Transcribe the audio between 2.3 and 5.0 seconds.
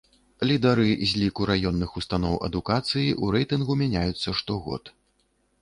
адукацыі ў рэйтынгу мяняюцца штогод.